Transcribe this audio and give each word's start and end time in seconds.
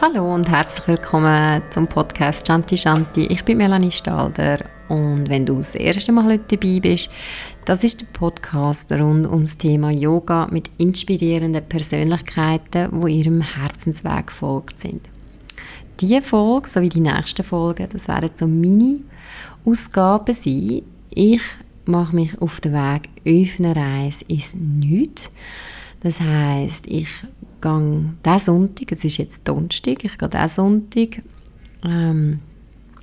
Hallo 0.00 0.32
und 0.32 0.48
herzlich 0.48 0.86
willkommen 0.86 1.60
zum 1.70 1.88
Podcast 1.88 2.46
Shanti 2.46 2.76
Shanti. 2.76 3.26
Ich 3.26 3.44
bin 3.44 3.58
Melanie 3.58 3.90
Stalder 3.90 4.60
und 4.86 5.28
wenn 5.28 5.44
du 5.44 5.56
das 5.56 5.74
erste 5.74 6.12
Mal 6.12 6.26
heute 6.26 6.56
dabei 6.56 6.78
bist, 6.78 7.10
das 7.64 7.82
ist 7.82 8.00
der 8.00 8.06
Podcast 8.12 8.92
rund 8.92 9.26
ums 9.26 9.58
Thema 9.58 9.90
Yoga 9.90 10.46
mit 10.52 10.70
inspirierenden 10.78 11.68
Persönlichkeiten, 11.68 13.00
die 13.00 13.18
ihrem 13.18 13.40
Herzensweg 13.40 14.28
gefolgt 14.28 14.78
sind. 14.78 15.00
Diese 15.98 16.22
Folge 16.22 16.68
sowie 16.68 16.90
die 16.90 17.00
nächsten 17.00 17.42
Folgen, 17.42 17.88
das 17.92 18.06
werden 18.06 18.30
so 18.36 18.46
Mini-Ausgaben 18.46 20.32
sein. 20.32 20.82
Ich 21.10 21.42
mache 21.86 22.14
mich 22.14 22.40
auf 22.40 22.60
den 22.60 22.72
Weg 22.72 23.08
auf 23.26 23.58
eine 23.58 23.74
Reise 23.74 24.24
ins 24.28 24.54
Nichts. 24.54 25.32
Das 26.00 26.20
heißt, 26.20 26.86
ich 26.86 27.08
gehe 27.60 28.14
diesen 28.24 28.38
Sonntag, 28.38 28.92
es 28.92 29.04
ist 29.04 29.16
jetzt 29.16 29.48
Donnerstag, 29.48 30.04
ich 30.04 30.16
gehe 30.16 30.28
diesen 30.28 30.48
Sonntag 30.48 31.22
ähm, 31.84 32.40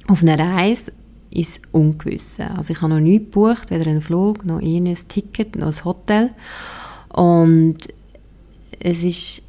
auf 0.08 0.22
eine 0.22 0.38
Reise 0.38 0.92
ins 1.30 1.60
Ungewisse. 1.72 2.50
Also 2.52 2.74
ich 2.74 2.82
habe 2.82 2.94
noch 2.94 3.00
nichts 3.02 3.26
gebucht, 3.26 3.72
weder 3.72 3.90
einen 3.90 4.02
Flug, 4.02 4.46
noch 4.46 4.62
ein 4.62 4.96
Ticket, 5.08 5.56
noch 5.56 5.68
ein 5.68 5.86
Hotel. 5.86 6.32
Und 7.10 7.78
es 8.80 9.04
ist 9.04 9.44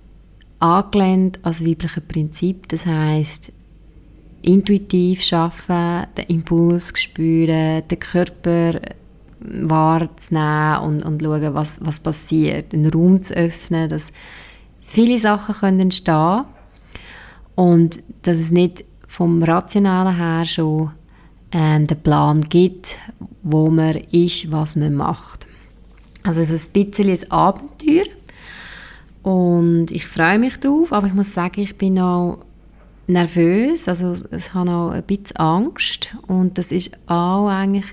angelehnt 0.58 1.38
als 1.42 1.64
weibliche 1.64 2.00
Prinzip, 2.00 2.68
das 2.68 2.86
heißt 2.86 3.52
intuitiv 4.42 5.22
schaffen, 5.22 6.06
den 6.16 6.26
Impuls 6.28 6.92
spüren, 6.96 7.82
den 7.88 7.98
Körper 7.98 8.80
wahrzunehmen 9.46 10.78
und, 10.80 11.02
und 11.04 11.22
schauen, 11.22 11.54
was, 11.54 11.84
was 11.84 12.00
passiert, 12.00 12.74
einen 12.74 12.90
Raum 12.90 13.22
zu 13.22 13.34
öffnen, 13.34 13.88
dass 13.88 14.12
viele 14.80 15.18
Sachen 15.18 15.54
können 15.54 15.80
entstehen 15.80 16.44
und 17.54 18.00
dass 18.22 18.38
es 18.38 18.50
nicht 18.50 18.84
vom 19.08 19.42
Rationalen 19.42 20.16
her 20.16 20.44
schon 20.44 20.90
ähm, 21.52 21.86
den 21.86 22.02
Plan 22.02 22.42
gibt, 22.42 22.96
wo 23.42 23.70
man 23.70 23.96
ist, 23.96 24.50
was 24.50 24.76
man 24.76 24.94
macht. 24.94 25.46
Also 26.22 26.40
es 26.40 26.50
ist 26.50 26.76
ein 26.76 26.84
bisschen 26.84 27.10
ein 27.10 27.30
Abenteuer. 27.30 28.06
Und 29.22 29.90
ich 29.90 30.06
freue 30.06 30.38
mich 30.38 30.58
drauf, 30.58 30.92
aber 30.92 31.06
ich 31.06 31.14
muss 31.14 31.32
sagen, 31.34 31.60
ich 31.60 31.76
bin 31.76 31.98
auch 31.98 32.38
nervös, 33.06 33.88
also 33.88 34.14
ich 34.36 34.54
habe 34.54 34.70
auch 34.70 34.90
ein 34.90 35.02
bisschen 35.02 35.36
Angst. 35.36 36.16
Und 36.26 36.58
das 36.58 36.72
ist 36.72 36.90
auch 37.06 37.48
eigentlich 37.48 37.86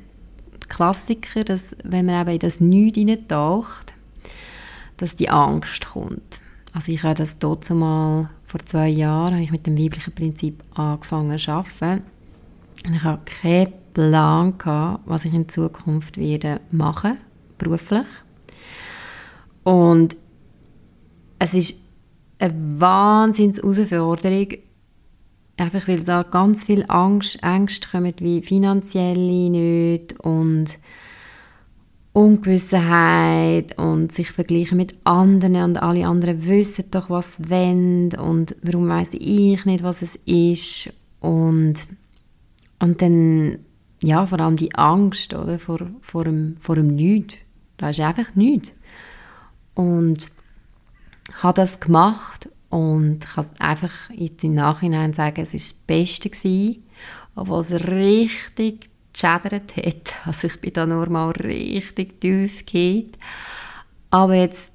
Klassiker, 0.76 1.44
dass 1.44 1.76
wenn 1.84 2.06
man 2.06 2.22
eben 2.22 2.32
in 2.32 2.40
das 2.40 2.60
Nichts 2.60 2.98
hineintaucht, 2.98 3.94
dass 4.98 5.16
die 5.16 5.30
Angst 5.30 5.86
kommt. 5.86 6.42
Also 6.74 6.92
ich 6.92 7.04
habe 7.04 7.16
das 7.16 7.38
dort 7.38 7.70
mal 7.70 8.30
vor 8.46 8.60
zwei 8.66 8.90
Jahren 8.90 9.34
habe 9.34 9.44
ich 9.44 9.52
mit 9.52 9.68
dem 9.68 9.78
weiblichen 9.78 10.14
Prinzip 10.14 10.64
angefangen 10.74 11.38
zu 11.38 11.52
arbeiten. 11.52 12.04
Ich 12.92 13.04
habe 13.04 13.22
keinen 13.26 13.74
Plan 13.94 14.58
gehabt, 14.58 15.04
was 15.06 15.26
ich 15.26 15.34
in 15.34 15.48
Zukunft 15.48 16.18
werde 16.18 16.60
machen, 16.72 17.18
beruflich. 17.58 18.06
Und 19.64 20.16
es 21.40 21.54
ist 21.54 21.76
eine 22.40 22.54
wahnsinns 22.80 23.58
Herausforderung, 23.58 24.48
einfach 25.58 25.88
weil 25.88 26.00
da 26.00 26.24
ganz 26.24 26.66
viel 26.66 26.86
Angst, 26.88 27.42
Ängste 27.44 27.88
kommen, 27.90 28.14
wie 28.20 28.42
finanzielle 28.42 29.50
nicht 29.50 30.20
und 30.20 30.78
Ungewissenheit 32.14 33.78
und 33.78 34.12
sich 34.12 34.32
vergleichen 34.32 34.78
mit 34.78 34.96
anderen 35.04 35.56
und 35.64 35.78
alle 35.82 36.06
anderen 36.06 36.46
wissen 36.46 36.86
doch, 36.92 37.10
was 37.10 37.50
wollen 37.50 38.14
und 38.14 38.56
warum 38.62 38.88
weiß 38.88 39.10
ich 39.14 39.66
nicht, 39.66 39.84
was 39.84 40.04
es 40.04 40.16
ist 40.28 40.94
und, 41.22 41.74
und 42.80 43.02
dann, 43.02 43.60
ja, 44.04 44.28
vor 44.28 44.40
allem 44.40 44.58
die 44.58 44.76
Angst 44.76 45.34
oder, 45.34 45.58
vor, 45.58 45.80
vor, 46.02 46.26
dem, 46.26 46.58
vor 46.62 46.76
dem 46.76 46.96
Nichts. 46.96 47.36
Da 47.78 47.90
ist 47.90 48.00
einfach 48.00 48.36
nichts. 48.36 48.74
Und 49.74 50.30
habe 51.42 51.56
das 51.56 51.80
gemacht 51.80 52.48
und 52.74 53.24
ich 53.24 53.36
kann 53.36 53.46
einfach 53.60 54.10
jetzt 54.10 54.44
im 54.44 54.56
Nachhinein 54.56 55.14
sagen, 55.14 55.44
es 55.44 55.54
war 55.54 55.60
das 55.60 55.74
Beste 55.74 56.32
gewesen, 56.32 56.84
obwohl 57.36 57.60
es 57.60 57.72
richtig 57.72 58.90
geschädert 59.14 59.78
hat. 59.78 60.16
Also 60.26 60.48
ich 60.48 60.60
bin 60.60 60.74
da 60.74 60.88
nur 60.88 61.08
mal 61.08 61.30
richtig 61.30 62.20
tief 62.20 62.66
geht. 62.66 63.20
Aber 64.10 64.34
jetzt, 64.34 64.72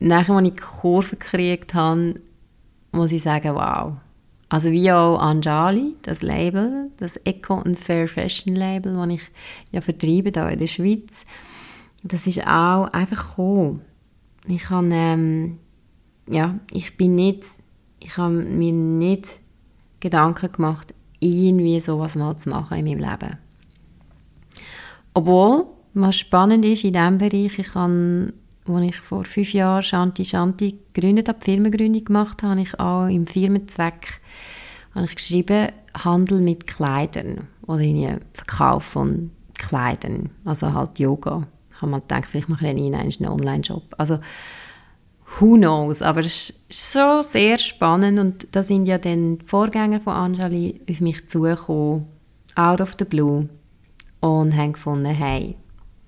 nachdem 0.00 0.44
ich 0.44 0.54
die 0.54 0.60
Kurve 0.60 1.14
gekriegt 1.14 1.72
habe, 1.74 2.20
muss 2.90 3.12
ich 3.12 3.22
sagen, 3.22 3.54
wow. 3.54 3.92
Also 4.48 4.72
wie 4.72 4.90
auch 4.90 5.20
Anjali, 5.20 5.94
das 6.02 6.22
Label, 6.22 6.90
das 6.96 7.16
Eco 7.18 7.62
und 7.62 7.78
Fair 7.78 8.08
Fashion 8.08 8.56
Label, 8.56 8.96
das 8.96 9.08
ich 9.08 9.30
ja 9.70 9.80
vertreibe 9.80 10.32
hier 10.34 10.48
in 10.48 10.58
der 10.58 10.66
Schweiz, 10.66 11.24
das 12.02 12.26
ist 12.26 12.44
auch 12.44 12.86
einfach 12.86 13.36
gekommen. 13.36 13.82
Ich 14.48 14.68
habe 14.68 14.88
ähm, 14.90 15.58
ja, 16.28 16.58
ich 16.72 16.96
bin 16.96 17.14
nicht, 17.14 17.44
ich 18.00 18.16
habe 18.16 18.34
mir 18.34 18.72
nicht 18.72 19.38
Gedanken 20.00 20.52
gemacht, 20.52 20.94
irgendwie 21.20 21.80
sowas 21.80 22.16
mal 22.16 22.36
zu 22.36 22.50
machen 22.50 22.78
in 22.78 22.84
meinem 22.84 22.98
Leben. 22.98 23.38
Obwohl, 25.14 25.66
was 25.94 26.16
spannend 26.16 26.64
ist 26.64 26.84
in 26.84 26.92
diesem 26.92 27.18
Bereich, 27.18 27.58
ich 27.58 27.74
habe, 27.74 28.32
als 28.66 28.84
ich 28.84 28.96
vor 28.96 29.24
fünf 29.24 29.52
Jahren 29.54 29.82
Shanti 29.82 30.24
Shanti 30.24 30.78
gegründet 30.92 31.28
habe, 31.28 31.38
die 31.38 31.52
Firmengründung 31.52 32.04
gemacht 32.04 32.42
habe, 32.42 32.52
habe 32.52 32.60
ich 32.60 32.78
auch 32.78 33.06
im 33.06 33.26
Firmenzweck 33.26 34.20
habe 34.96 35.06
ich 35.06 35.14
geschrieben, 35.14 35.68
Handel 35.94 36.40
mit 36.40 36.66
Kleidern 36.66 37.48
oder 37.66 37.80
in 37.80 38.20
Verkauf 38.32 38.84
von 38.84 39.30
Kleidern, 39.58 40.30
also 40.44 40.72
halt 40.72 40.98
Yoga. 40.98 41.46
Ich 41.70 41.82
habe 41.82 41.90
mal 41.90 42.00
gedacht, 42.00 42.26
vielleicht 42.26 42.48
mache 42.48 42.66
ich 42.66 42.94
einen 42.94 43.28
Online-Shop. 43.28 43.94
Also 43.98 44.18
who 45.38 45.56
knows, 45.56 46.02
aber 46.02 46.20
es 46.20 46.50
ist 46.68 46.92
so 46.92 47.22
sehr 47.22 47.58
spannend 47.58 48.18
und 48.18 48.48
da 48.52 48.62
sind 48.62 48.86
ja 48.86 48.98
dann 48.98 49.38
die 49.38 49.44
Vorgänger 49.44 50.00
von 50.00 50.14
Anjali 50.14 50.80
auf 50.90 51.00
mich 51.00 51.28
zugekommen, 51.28 52.06
out 52.54 52.80
of 52.80 52.96
the 52.98 53.04
blue 53.04 53.48
und 54.20 54.56
haben 54.56 54.72
gefunden, 54.72 55.06
hey, 55.06 55.56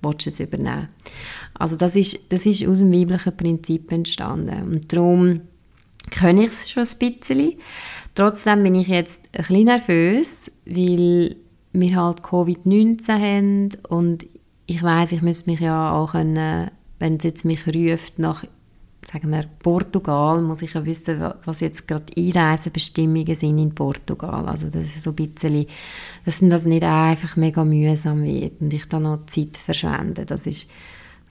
willst 0.02 0.26
du 0.26 0.30
es 0.30 0.40
übernehmen? 0.40 0.88
Also 1.54 1.76
das 1.76 1.96
ist, 1.96 2.32
das 2.32 2.46
ist 2.46 2.66
aus 2.66 2.78
dem 2.78 2.92
weiblichen 2.92 3.36
Prinzip 3.36 3.92
entstanden 3.92 4.72
und 4.72 4.92
darum 4.92 5.42
kann 6.10 6.38
ich 6.38 6.50
es 6.50 6.70
schon 6.70 6.84
ein 6.84 6.98
bisschen. 6.98 7.52
Trotzdem 8.14 8.62
bin 8.62 8.74
ich 8.74 8.88
jetzt 8.88 9.28
ein 9.32 9.42
bisschen 9.42 9.64
nervös, 9.64 10.50
weil 10.64 11.36
wir 11.72 11.96
halt 11.96 12.22
Covid-19 12.22 13.08
haben 13.08 13.68
und 13.88 14.26
ich 14.66 14.82
weiß, 14.82 15.12
ich 15.12 15.22
müsste 15.22 15.50
mich 15.50 15.60
ja 15.60 15.92
auch 15.92 16.14
wenn 16.14 17.16
es 17.16 17.24
jetzt 17.24 17.44
mich 17.44 17.66
ruft, 17.66 18.18
nach 18.18 18.44
sagen 19.10 19.30
wir, 19.30 19.44
Portugal, 19.60 20.42
muss 20.42 20.62
ich 20.62 20.74
ja 20.74 20.84
wissen, 20.84 21.32
was 21.44 21.60
jetzt 21.60 21.88
gerade 21.88 22.04
Einreisebestimmungen 22.16 23.34
sind 23.34 23.58
in 23.58 23.74
Portugal. 23.74 24.46
Also 24.46 24.68
das 24.68 24.82
ist 24.82 25.02
so 25.02 25.10
ein 25.10 25.16
bisschen, 25.16 25.66
dass 26.24 26.40
das 26.40 26.64
nicht 26.66 26.84
einfach 26.84 27.36
mega 27.36 27.64
mühsam 27.64 28.22
wird 28.22 28.60
und 28.60 28.72
ich 28.72 28.86
da 28.86 29.00
noch 29.00 29.24
Zeit 29.26 29.56
verschwende. 29.56 30.26
Das 30.26 30.46
ist, 30.46 30.68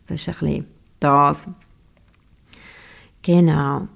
das 0.07 0.21
ist 0.21 0.29
ein 0.29 0.33
bisschen 0.33 0.65
das. 0.99 1.47
Genau. 3.21 3.87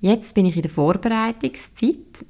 Jetzt 0.00 0.34
bin 0.34 0.46
ich 0.46 0.56
in 0.56 0.62
der 0.62 0.70
Vorbereitungszeit. 0.70 2.24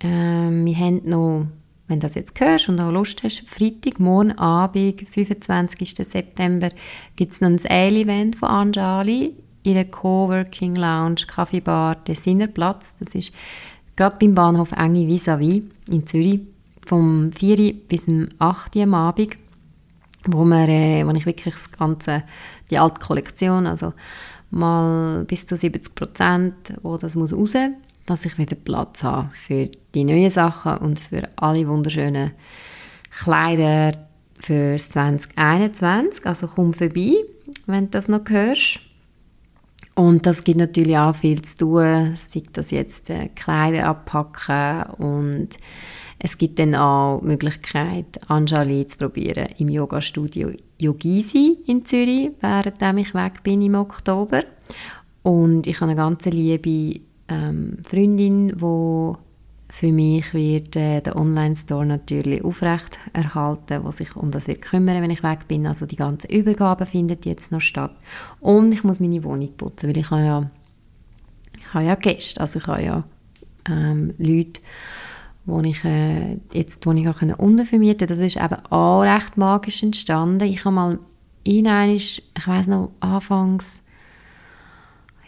Ähm, 0.00 0.64
wir 0.64 0.76
haben 0.76 1.00
noch 1.04 1.46
wenn 1.90 1.98
du 1.98 2.06
das 2.06 2.14
jetzt 2.14 2.38
hörst 2.38 2.68
und 2.68 2.78
auch 2.80 2.92
Lust 2.92 3.24
hast, 3.24 3.42
Freitag, 3.48 3.98
morgen 3.98 4.30
Abend, 4.38 5.02
25. 5.10 5.96
September, 6.06 6.70
gibt 7.16 7.32
es 7.32 7.40
noch 7.40 7.48
ein 7.48 7.60
Eil-Event 7.68 8.36
von 8.36 8.48
Anjali 8.48 9.34
in 9.64 9.74
der 9.74 9.86
Coworking 9.86 10.76
Lounge 10.76 11.26
Kaffeebar 11.26 11.96
Designerplatz. 11.96 12.94
Das 13.00 13.16
ist 13.16 13.32
gerade 13.96 14.16
beim 14.20 14.36
Bahnhof 14.36 14.70
Enge 14.70 15.08
vis-à-vis 15.08 15.64
in 15.90 16.06
Zürich 16.06 16.40
vom 16.86 17.32
4. 17.32 17.74
bis 17.88 18.04
zum 18.04 18.28
8. 18.38 18.76
am 18.76 18.94
Abend, 18.94 19.36
wo, 20.26 20.44
wir, 20.44 20.68
äh, 20.68 21.04
wo 21.04 21.10
ich 21.10 21.26
wirklich 21.26 21.54
das 21.54 21.72
ganze, 21.72 22.22
die 22.70 22.78
alte 22.78 23.00
Kollektion, 23.00 23.66
also 23.66 23.92
mal 24.50 25.24
bis 25.24 25.44
zu 25.44 25.56
70 25.56 25.96
Prozent, 25.96 26.54
wo 26.82 26.96
das 26.96 27.16
muss 27.16 27.34
raus 27.34 27.54
dass 28.10 28.24
ich 28.24 28.38
wieder 28.38 28.56
Platz 28.56 29.02
habe 29.02 29.30
für 29.30 29.70
die 29.94 30.04
neuen 30.04 30.30
Sachen 30.30 30.78
und 30.78 30.98
für 30.98 31.28
alle 31.36 31.66
wunderschönen 31.68 32.32
Kleider 33.10 33.92
für 34.40 34.76
2021. 34.76 36.26
Also 36.26 36.48
komm 36.48 36.74
vorbei, 36.74 37.14
wenn 37.66 37.84
du 37.84 37.90
das 37.90 38.08
noch 38.08 38.28
hörst. 38.28 38.80
Und 39.94 40.26
das 40.26 40.44
gibt 40.44 40.58
natürlich 40.58 40.96
auch 40.96 41.14
viel 41.14 41.42
zu 41.42 41.56
tun, 41.56 42.14
sei 42.16 42.42
das 42.52 42.70
jetzt 42.70 43.10
äh, 43.10 43.28
Kleider 43.34 43.86
abpacken 43.86 44.84
und 44.94 45.58
es 46.18 46.36
gibt 46.36 46.58
dann 46.58 46.74
auch 46.74 47.20
die 47.20 47.28
Möglichkeit, 47.28 48.20
Anjali 48.28 48.86
zu 48.86 48.98
probieren 48.98 49.48
im 49.58 49.68
Yoga-Studio 49.68 50.50
Yogisi 50.78 51.58
in 51.66 51.84
Zürich, 51.84 52.30
während 52.40 52.98
ich 52.98 53.14
weg 53.14 53.42
bin 53.42 53.62
im 53.62 53.74
Oktober. 53.74 54.42
Und 55.22 55.66
ich 55.66 55.80
habe 55.80 55.92
eine 55.92 56.00
ganz 56.00 56.24
liebe 56.26 57.00
ähm, 57.30 57.78
Freundin, 57.88 58.48
die 58.48 59.12
für 59.72 59.92
mich 59.92 60.34
wird 60.34 60.74
äh, 60.76 61.00
der 61.00 61.16
Online-Store 61.16 61.86
natürlich 61.86 62.44
aufrecht 62.44 62.98
erhalten, 63.12 63.84
wo 63.84 63.90
sich 63.90 64.16
um 64.16 64.30
das 64.30 64.48
wird 64.48 64.62
kümmern, 64.62 65.00
wenn 65.00 65.10
ich 65.10 65.22
weg 65.22 65.46
bin. 65.48 65.66
Also 65.66 65.86
die 65.86 65.96
ganze 65.96 66.26
Übergabe 66.26 66.86
findet 66.86 67.24
jetzt 67.24 67.52
noch 67.52 67.60
statt. 67.60 67.94
Und 68.40 68.72
ich 68.72 68.84
muss 68.84 69.00
meine 69.00 69.22
Wohnung 69.22 69.52
putzen, 69.56 69.88
weil 69.88 69.96
ich 69.96 70.10
habe 70.10 70.22
ja, 70.22 70.50
ich 71.56 71.74
habe 71.74 71.84
ja 71.84 71.94
Gäste, 71.94 72.40
also 72.40 72.58
ich 72.58 72.66
habe 72.66 72.82
ja 72.82 73.04
ähm, 73.68 74.12
Leute, 74.18 74.60
wo 75.46 75.60
ich 75.60 75.84
äh, 75.84 76.38
jetzt 76.52 76.84
wo 76.86 76.92
ich 76.92 77.08
auch 77.08 77.22
untervermieten 77.38 78.08
Das 78.08 78.18
ist 78.18 78.36
eben 78.36 78.66
auch 78.70 79.02
recht 79.02 79.36
magisch 79.36 79.82
entstanden. 79.82 80.44
Ich 80.44 80.64
habe 80.64 80.74
mal 80.74 80.98
in 81.44 81.66
ich 81.66 82.22
weiß 82.44 82.66
noch, 82.66 82.90
anfangs, 83.00 83.82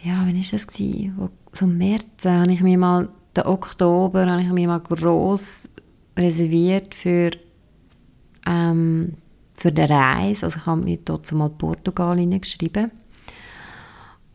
ja, 0.04 0.24
wann 0.26 0.34
war 0.34 0.42
das? 0.50 0.66
So 1.52 1.66
im 1.66 1.78
März 1.78 2.24
äh, 2.24 2.30
habe 2.30 2.52
ich 2.52 2.62
mir 2.62 2.78
mal 2.78 3.08
den 3.36 3.44
Oktober 3.44 4.26
habe 4.26 4.42
ich 4.42 4.48
mich 4.48 4.66
mal 4.66 4.80
gross 4.80 5.68
reserviert 6.16 6.94
für, 6.94 7.30
ähm, 8.46 9.14
für 9.54 9.72
die 9.72 9.82
Reise. 9.82 10.46
Also 10.46 10.58
ich 10.58 10.66
habe 10.66 10.82
mir 10.82 10.98
dort 10.98 11.30
mal 11.32 11.48
Portugal 11.48 12.18
hineingeschrieben. 12.18 12.90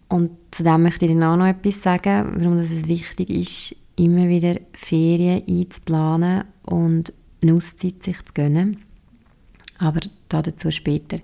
Und 0.10 0.32
zu 0.52 0.64
dem 0.64 0.84
möchte 0.84 1.06
ich 1.06 1.12
dann 1.12 1.24
auch 1.24 1.36
noch 1.36 1.48
etwas 1.48 1.84
sagen, 1.84 2.34
warum 2.38 2.58
es 2.60 2.88
wichtig 2.88 3.30
ist, 3.30 3.76
immer 3.98 4.28
wieder 4.28 4.56
Ferien 4.74 5.44
einzuplanen 5.48 6.46
und 6.64 7.14
eine 7.42 7.54
Auszeit 7.54 8.04
sich 8.04 8.18
zu 8.26 8.34
gönnen. 8.34 8.78
Aber 9.80 10.00
dazu 10.30 10.72
später. 10.72 11.20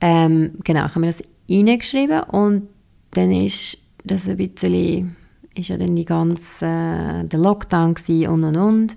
Ähm, 0.00 0.52
genau, 0.64 0.86
ich 0.86 0.90
habe 0.90 1.00
mir 1.00 1.06
das 1.06 1.22
hineingeschrieben 1.46 2.22
und 2.22 2.68
dann 3.12 3.30
ist 3.32 3.78
das 4.04 4.28
ein 4.28 4.36
bisschen 4.36 5.16
ist 5.54 5.68
ja 5.68 5.76
dann 5.76 5.96
die 5.96 6.04
ganze, 6.04 6.66
äh, 6.66 7.24
der 7.24 7.38
Lockdown 7.38 7.94
und 8.28 8.44
und 8.44 8.56
und. 8.56 8.96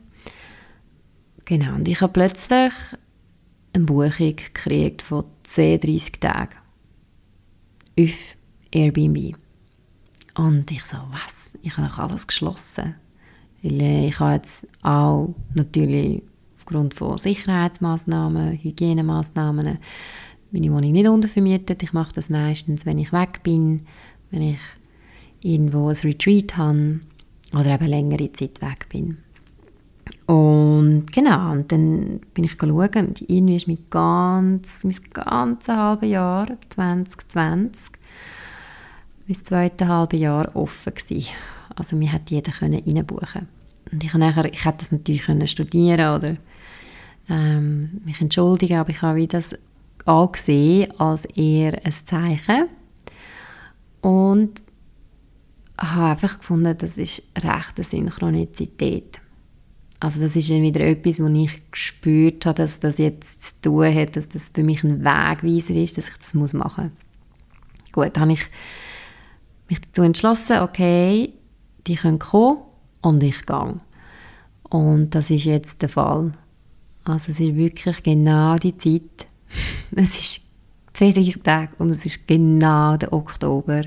Genau, 1.46 1.76
und 1.76 1.88
ich 1.88 2.02
habe 2.02 2.14
plötzlich 2.14 2.74
eine 3.74 3.86
Buchung 3.86 4.36
gekriegt 4.36 5.02
von 5.02 5.26
10, 5.44 5.80
30 5.80 6.20
Tagen 6.20 6.56
auf 8.00 8.14
Airbnb. 8.72 9.36
Und 10.36 10.72
ich 10.72 10.84
so, 10.86 10.98
was? 11.12 11.58
Ich 11.62 11.78
habe 11.78 11.88
doch 11.88 12.00
alles 12.00 12.28
geschlossen. 12.28 12.96
Weil 13.62 13.82
äh, 13.82 14.08
ich 14.08 14.20
habe 14.20 14.36
jetzt 14.36 14.68
auch 14.82 15.36
natürlich 15.54 16.24
aufgrund 16.58 16.94
von 16.94 17.18
Sicherheitsmaßnahmen, 17.18 18.60
Hygienemaßnahmen 18.62 19.80
meine 20.54 20.72
Wohnung 20.72 20.92
nicht 20.92 21.08
untervermietet. 21.08 21.84
Ich 21.84 21.94
mache 21.94 22.14
das 22.14 22.30
meistens, 22.30 22.86
wenn 22.86 23.00
ich 23.00 23.12
weg 23.12 23.42
bin, 23.44 23.82
wenn 24.32 24.42
ich 24.44 24.60
irgendwo 25.42 25.90
ein 25.90 25.96
Retreat 25.96 26.56
habe 26.58 27.00
oder 27.52 27.74
eben 27.74 27.88
längere 27.88 28.32
Zeit 28.32 28.62
weg 28.62 28.88
bin. 28.90 29.18
Und 30.26 31.08
genau, 31.12 31.52
und 31.52 31.72
dann 31.72 32.22
bin 32.34 32.46
ich 32.46 32.54
schauen 32.54 33.08
und 33.08 33.30
irgendwie 33.30 33.56
ist 33.56 33.68
mein 33.68 33.80
ganz, 33.90 34.84
mein 34.84 34.96
ganzes 35.12 35.76
halbe 35.76 36.06
Jahr, 36.06 36.48
2020, 36.70 37.92
mein 39.28 39.36
zweites 39.44 39.88
halbe 39.88 40.18
Jahr 40.18 40.56
offen 40.56 40.94
gewesen. 40.94 41.30
Also 41.76 41.96
mir 41.96 42.12
hat 42.12 42.30
jeder 42.30 42.52
können 42.52 42.82
reinbuchen. 42.86 43.48
Und 43.92 44.04
ich, 44.04 44.14
nachher, 44.14 44.46
ich 44.46 44.64
hätte 44.66 44.80
das 44.80 44.92
natürlich 44.92 45.24
können 45.24 45.48
studieren 45.48 46.16
oder 46.16 46.38
ähm, 47.30 48.02
mich 48.06 48.22
entschuldigen, 48.22 48.78
aber 48.78 48.90
ich 48.92 49.02
habe 49.02 49.28
das 49.28 49.56
angesehen 50.06 50.92
als 51.00 51.26
eher 51.26 51.80
ein 51.86 51.92
Zeichen. 51.92 52.70
Und 54.02 54.62
habe 55.78 56.12
einfach 56.12 56.40
gefunden, 56.40 56.78
das 56.78 56.98
ist 56.98 57.24
rechte 57.38 57.84
Synchronizität. 57.84 59.20
Also 60.00 60.20
das 60.20 60.36
ist 60.36 60.50
wieder 60.50 60.82
etwas, 60.82 61.22
wo 61.22 61.28
ich 61.28 61.72
gespürt 61.72 62.46
habe, 62.46 62.58
dass 62.58 62.80
das 62.80 62.98
jetzt 62.98 63.62
zu 63.62 63.70
tun 63.70 63.96
hat, 63.96 64.18
dass 64.18 64.28
das 64.28 64.50
für 64.50 64.64
mich 64.64 64.84
ein 64.84 65.00
Wegweiser 65.00 65.76
ist, 65.76 65.98
dass 65.98 66.10
ich 66.10 66.18
das 66.18 66.34
muss 66.34 66.52
machen 66.52 66.92
muss. 66.92 67.94
Gut, 67.94 68.20
habe 68.20 68.34
ich 68.34 68.50
mich 69.70 69.80
dazu 69.80 70.02
entschlossen, 70.02 70.60
okay, 70.60 71.32
die 71.88 71.96
können 71.96 72.20
kommen 72.20 72.58
und 73.02 73.24
ich 73.24 73.46
gehe. 73.46 73.78
Und 74.70 75.16
das 75.16 75.30
ist 75.30 75.46
jetzt 75.46 75.82
der 75.82 75.90
Fall. 75.90 76.34
Also 77.06 77.32
es 77.32 77.40
ist 77.40 77.56
wirklich 77.56 78.04
genau 78.04 78.58
die 78.58 78.76
Zeit. 78.76 79.28
Es 79.96 80.16
ist 80.16 80.42
32 80.94 81.42
Tage 81.44 81.76
und 81.78 81.90
es 81.90 82.06
ist 82.06 82.28
genau 82.28 82.98
der 82.98 83.14
Oktober 83.14 83.84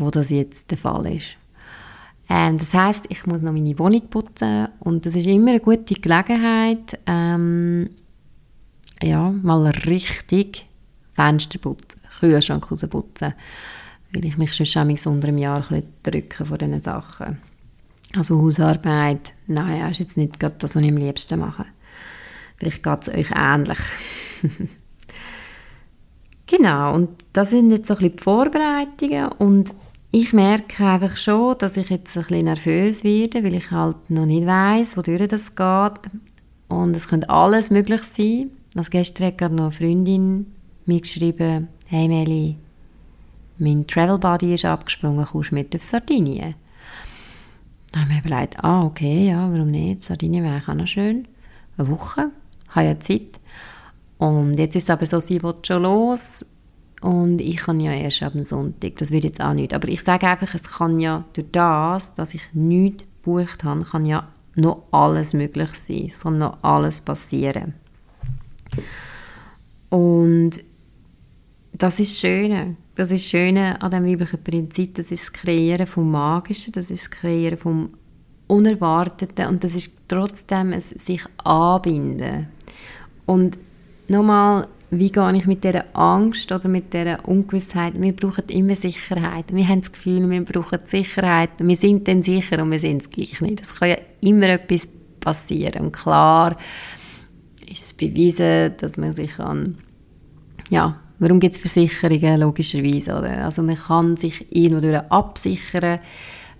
wo 0.00 0.10
das 0.10 0.30
jetzt 0.30 0.70
der 0.70 0.78
Fall 0.78 1.14
ist. 1.14 1.36
Ähm, 2.28 2.56
das 2.56 2.72
heißt, 2.72 3.04
ich 3.08 3.26
muss 3.26 3.42
noch 3.42 3.52
meine 3.52 3.78
Wohnung 3.78 4.08
putzen 4.08 4.68
und 4.80 5.04
das 5.04 5.14
ist 5.14 5.26
immer 5.26 5.50
eine 5.50 5.60
gute 5.60 5.94
Gelegenheit, 5.94 6.98
ähm, 7.06 7.90
ja, 9.02 9.30
mal 9.30 9.66
richtig 9.66 10.66
Fenster 11.12 11.58
putzen, 11.58 12.00
Kühlschrank 12.20 12.70
rausputzen, 12.70 13.34
weil 14.12 14.24
ich 14.24 14.38
mich 14.38 14.54
schon 14.54 14.90
unter 14.90 15.28
einem 15.28 15.38
Jahr 15.38 15.64
ein 15.70 15.82
drücke 16.02 16.44
von 16.44 16.58
diesen 16.58 16.80
Sachen. 16.80 17.38
Also 18.14 18.40
Hausarbeit, 18.40 19.32
nein, 19.46 19.90
ist 19.90 20.00
jetzt 20.00 20.16
nicht 20.16 20.42
das, 20.42 20.52
was 20.60 20.76
ich 20.76 20.88
am 20.88 20.96
liebsten 20.96 21.40
mache. 21.40 21.66
Vielleicht 22.56 22.82
geht 22.82 23.02
es 23.02 23.08
euch 23.08 23.30
ähnlich. 23.36 23.78
genau, 26.46 26.94
und 26.94 27.10
das 27.32 27.50
sind 27.50 27.70
jetzt 27.70 27.86
so 27.86 27.94
ein 27.94 27.98
bisschen 27.98 28.16
die 28.16 28.22
Vorbereitungen 28.22 29.28
und 29.38 29.72
ich 30.12 30.32
merke 30.32 30.84
einfach 30.84 31.16
schon, 31.16 31.56
dass 31.58 31.76
ich 31.76 31.88
jetzt 31.88 32.16
ein 32.16 32.24
bisschen 32.24 32.44
nervös 32.44 33.04
werde, 33.04 33.44
weil 33.44 33.54
ich 33.54 33.70
halt 33.70 34.10
noch 34.10 34.26
nicht 34.26 34.46
weiß, 34.46 34.96
wodurch 34.96 35.28
das 35.28 35.54
geht. 35.54 36.12
Und 36.68 36.96
es 36.96 37.06
könnte 37.06 37.30
alles 37.30 37.70
möglich 37.70 38.02
sein. 38.02 38.50
Als 38.76 38.90
gestern 38.90 39.28
hat 39.28 39.38
gerade 39.38 39.54
noch 39.54 39.64
eine 39.64 39.72
Freundin 39.72 40.46
mir 40.86 41.00
geschrieben, 41.00 41.68
«Hey 41.86 42.08
Meli, 42.08 42.56
mein 43.58 43.86
Travel 43.86 44.18
Buddy 44.18 44.54
ist 44.54 44.64
abgesprungen, 44.64 45.24
kommst 45.24 45.52
du 45.52 45.56
mit 45.56 45.74
auf 45.76 45.84
Sardinien?» 45.84 46.54
Dann 47.92 48.02
habe 48.02 48.14
ich 48.14 48.24
mir 48.24 48.30
überlegt, 48.30 48.64
ah, 48.64 48.84
okay, 48.84 49.28
ja, 49.28 49.52
warum 49.52 49.70
nicht? 49.70 50.02
Sardinien 50.02 50.44
wäre 50.44 50.60
auch 50.60 50.74
noch 50.74 50.86
schön. 50.86 51.26
Eine 51.76 51.88
Woche, 51.88 52.30
habe 52.68 52.86
ja 52.86 53.00
Zeit. 53.00 53.39
Und 54.20 54.58
jetzt 54.58 54.76
ist 54.76 54.82
es 54.82 54.90
aber 54.90 55.06
so, 55.06 55.18
sie 55.18 55.42
will 55.42 55.54
schon 55.62 55.82
los 55.82 56.44
und 57.00 57.40
ich 57.40 57.56
kann 57.56 57.80
ja 57.80 57.92
erst 57.92 58.20
dem 58.20 58.44
Sonntag. 58.44 58.96
Das 58.96 59.10
wird 59.10 59.24
jetzt 59.24 59.40
auch 59.40 59.54
nicht. 59.54 59.72
Aber 59.72 59.88
ich 59.88 60.02
sage 60.02 60.28
einfach, 60.28 60.54
es 60.54 60.64
kann 60.64 61.00
ja 61.00 61.24
durch 61.32 61.46
das, 61.50 62.12
dass 62.12 62.34
ich 62.34 62.42
nichts 62.52 63.04
gebucht 63.22 63.64
habe, 63.64 63.82
kann 63.82 64.04
ja 64.04 64.28
noch 64.56 64.82
alles 64.90 65.32
möglich 65.32 65.70
sein. 65.70 66.08
Es 66.08 66.20
kann 66.20 66.38
noch 66.38 66.58
alles 66.60 67.00
passieren. 67.00 67.72
Und 69.88 70.50
das 71.72 71.98
ist 71.98 72.12
das 72.12 72.20
Schöne. 72.20 72.76
Das 72.96 73.10
ist 73.10 73.24
das 73.24 73.30
Schöne 73.30 73.80
an 73.80 73.90
dem 73.90 74.04
weiblichen 74.04 74.44
Prinzip. 74.44 74.96
Das 74.96 75.10
ist 75.10 75.22
das 75.22 75.32
Kreieren 75.32 75.86
vom 75.86 76.10
Magischen, 76.10 76.74
das 76.74 76.90
ist 76.90 77.04
das 77.04 77.10
Kreieren 77.10 77.56
vom 77.56 77.94
Unerwarteten 78.48 79.46
und 79.46 79.64
das 79.64 79.74
ist 79.74 79.96
trotzdem 80.08 80.74
ein 80.74 80.80
sich 80.82 81.22
anbinden. 81.42 82.48
Und 83.24 83.56
nochmal 84.10 84.68
wie 84.92 85.12
gehe 85.12 85.36
ich 85.36 85.46
mit 85.46 85.62
dieser 85.62 85.84
Angst 85.96 86.50
oder 86.50 86.68
mit 86.68 86.92
dieser 86.92 87.26
Ungewissheit? 87.28 87.92
Wir 87.96 88.12
brauchen 88.12 88.44
immer 88.48 88.74
Sicherheit. 88.74 89.54
Wir 89.54 89.68
haben 89.68 89.82
das 89.82 89.92
Gefühl, 89.92 90.28
wir 90.28 90.44
brauchen 90.44 90.80
Sicherheit. 90.84 91.50
Wir 91.58 91.76
sind 91.76 92.08
dann 92.08 92.24
sicher 92.24 92.60
und 92.60 92.72
wir 92.72 92.80
sind 92.80 93.02
es 93.02 93.10
gleich 93.10 93.40
nicht. 93.40 93.60
Es 93.60 93.74
kann 93.76 93.90
ja 93.90 93.96
immer 94.20 94.48
etwas 94.48 94.88
passieren. 95.20 95.86
Und 95.86 95.92
klar 95.92 96.56
ist 97.70 97.84
es 97.84 97.94
bewiesen, 97.94 98.72
dass 98.78 98.96
man 98.96 99.12
sich 99.12 99.38
an 99.38 99.78
ja, 100.70 101.00
warum 101.18 101.38
gibt 101.40 101.54
es 101.54 101.60
Versicherungen? 101.60 102.40
Logischerweise, 102.40 103.16
oder? 103.16 103.44
Also 103.44 103.62
man 103.62 103.76
kann 103.76 104.16
sich 104.16 104.46
irgendwo 104.50 104.96
absichern. 104.96 106.00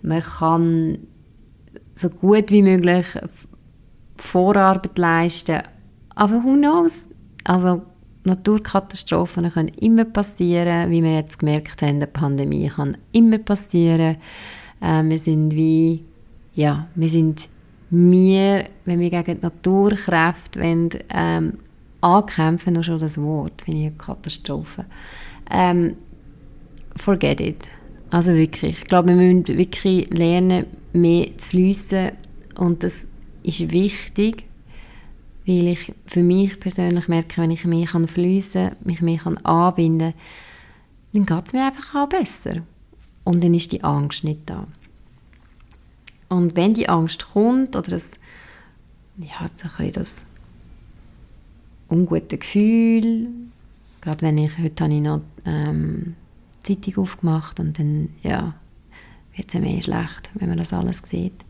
Man 0.03 0.23
kann 0.23 0.99
so 1.95 2.09
gut 2.09 2.51
wie 2.51 2.63
möglich 2.63 3.07
Vorarbeit 4.17 4.99
leisten. 4.99 5.63
Aber 6.15 6.43
who 6.45 6.55
knows? 6.55 7.10
Also 7.45 7.83
Naturkatastrophen 8.25 9.51
können 9.51 9.69
immer 9.81 10.05
passieren, 10.05 10.91
wie 10.91 11.03
wir 11.03 11.15
jetzt 11.15 11.39
gemerkt 11.39 11.81
haben, 11.83 12.01
die 12.01 12.07
Pandemie 12.07 12.69
kann 12.69 12.97
immer 13.13 13.39
passieren. 13.39 14.17
Äh, 14.81 15.03
wir 15.05 15.19
sind 15.19 15.55
wie, 15.55 16.05
ja, 16.55 16.87
wir 16.95 17.09
sind 17.09 17.49
wir, 17.91 18.67
wenn 18.85 19.01
wir 19.01 19.11
gegen 19.11 19.39
die 19.39 19.43
Naturkräfte 19.43 20.61
wollen, 20.61 20.91
ähm, 21.13 21.55
ankämpfen, 22.03 22.75
nur 22.75 22.83
schon 22.83 22.99
das 22.99 23.19
Wort, 23.19 23.63
finde 23.63 23.81
ich 23.81 23.87
eine 23.87 23.97
Katastrophe. 23.97 24.85
Ähm, 25.51 25.97
forget 26.97 27.41
it. 27.41 27.69
Also 28.11 28.35
wirklich, 28.35 28.81
ich 28.81 28.85
glaube, 28.85 29.09
wir 29.09 29.17
müssen 29.17 29.47
wirklich 29.49 30.09
lernen, 30.11 30.67
mehr 30.93 31.37
zu 31.39 31.51
fließen 31.51 32.13
und 32.59 32.83
das 32.83 33.07
ist 33.43 33.73
wichtig 33.73 34.45
weil 35.51 35.69
ich 35.69 35.93
für 36.07 36.23
mich 36.23 36.61
persönlich 36.61 37.09
merke, 37.09 37.43
wenn 37.43 37.51
ich 37.51 37.65
mehr 37.65 37.87
kann 37.87 38.07
fließen, 38.07 38.73
mich 38.85 39.03
mehr 39.03 39.19
kann 39.19 39.37
anbinden, 39.39 40.15
dann 41.13 41.27
geht 41.27 41.47
es 41.47 41.53
mir 41.53 41.67
einfach 41.67 41.95
auch 41.95 42.09
besser. 42.09 42.63
Und 43.25 43.43
dann 43.43 43.55
ist 43.55 43.73
die 43.73 43.83
Angst 43.83 44.23
nicht 44.23 44.43
da. 44.47 44.67
Und 46.29 46.57
wenn 46.57 46.75
die 46.75 46.89
Angst 46.89 47.33
kommt 47.33 47.75
oder 47.75 47.91
das, 47.91 48.13
ja, 49.19 49.47
so 49.53 49.69
das 49.91 50.25
ungute 51.91 52.39
Gefühl, 52.39 53.29
gerade 54.01 54.23
wenn 54.23 54.39
ich, 54.39 54.57
heute 54.57 54.85
habe 54.85 54.95
ich 54.95 55.01
noch 55.01 55.23
ähm, 55.45 56.15
Zeitung 56.63 56.99
aufgemacht 56.99 57.59
und 57.59 57.77
dann, 57.77 58.11
ja, 58.23 58.55
wird 59.35 59.53
es 59.53 59.61
mir 59.61 59.83
schlecht, 59.83 60.31
wenn 60.35 60.49
man 60.49 60.59
das 60.59 60.73
alles 60.73 60.99
sieht. 61.05 61.45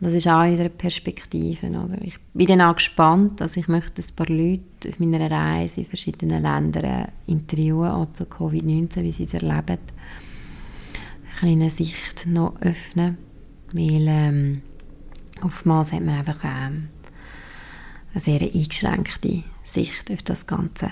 Das 0.00 0.14
ist 0.14 0.26
auch 0.26 0.44
in 0.44 0.56
der 0.56 0.70
Perspektive. 0.70 1.66
Oder? 1.66 2.00
Ich 2.02 2.18
bin 2.32 2.46
dann 2.46 2.62
auch 2.62 2.74
gespannt, 2.74 3.40
dass 3.40 3.56
ich 3.56 3.68
möchte 3.68 4.02
ein 4.02 4.16
paar 4.16 4.28
Leute 4.28 4.88
auf 4.88 4.98
meiner 4.98 5.30
Reise 5.30 5.80
in 5.80 5.86
verschiedenen 5.86 6.42
Ländern 6.42 7.08
interviewen, 7.26 7.90
auch 7.90 8.12
zu 8.12 8.24
Covid-19, 8.24 9.02
wie 9.02 9.12
sie 9.12 9.24
es 9.24 9.34
erleben. 9.34 9.78
Eine 9.78 11.38
kleine 11.38 11.70
Sicht 11.70 12.26
noch 12.26 12.60
öffnen 12.62 13.18
weil 13.72 14.06
ähm, 14.08 14.62
oftmals 15.42 15.92
hat 15.92 16.02
man 16.02 16.18
einfach 16.18 16.44
ähm, 16.44 16.88
eine 18.12 18.20
sehr 18.20 18.40
eingeschränkte 18.40 19.44
Sicht 19.62 20.10
auf 20.10 20.22
das 20.22 20.46
Ganze. 20.46 20.90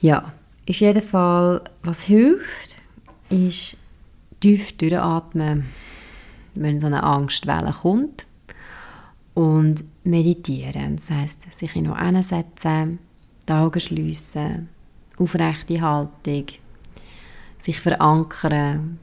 Ja, 0.00 0.32
auf 0.68 0.76
jeden 0.76 1.02
Fall, 1.02 1.62
was 1.82 2.02
hilft, 2.02 2.76
ist 3.28 3.76
tief 4.40 4.76
durchatmen, 4.76 5.66
wenn 6.54 6.80
so 6.80 6.86
eine 6.86 7.02
Angstwelle 7.02 7.72
kommt. 7.72 8.26
Und 9.34 9.84
meditieren. 10.04 10.96
Das 10.96 11.10
heißt, 11.10 11.52
sich 11.52 11.76
in 11.76 11.84
noch 11.84 11.98
hinsetzen, 11.98 12.98
die 13.48 13.52
Augen 13.52 13.80
schliessen, 13.80 14.68
aufrechte 15.18 15.80
Haltung, 15.80 16.46
sich 17.58 17.80
verankern, 17.80 18.98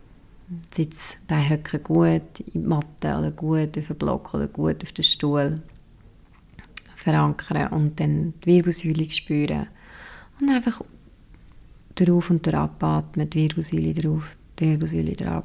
Sitz 0.73 1.17
bei 1.27 1.49
Höcken 1.49 1.83
gut 1.83 2.39
in 2.39 2.51
die 2.53 2.59
Matte 2.59 3.17
oder 3.17 3.31
gut 3.31 3.77
auf 3.77 3.87
den 3.87 3.97
Block 3.97 4.33
oder 4.33 4.47
gut 4.47 4.83
auf 4.83 4.93
den 4.93 5.03
Stuhl. 5.03 5.61
Verankern 6.95 7.67
und 7.73 7.99
dann 7.99 8.33
die 8.43 8.47
Wirbelsäule 8.47 9.09
spüren. 9.09 9.67
Und 10.39 10.49
einfach 10.49 10.81
drauf 11.95 12.29
und 12.29 12.45
drauf 12.45 12.71
atmen, 12.79 13.29
die 13.29 13.43
Wirbelsäule 13.43 13.93
drauf, 13.93 14.37
die 14.59 14.71
Wirbelsäule 14.71 15.13
drauf 15.13 15.43